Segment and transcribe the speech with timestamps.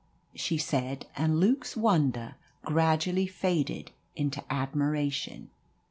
[0.33, 2.33] she said, and Luke's wonder
[2.65, 5.51] gradually faded into admiration.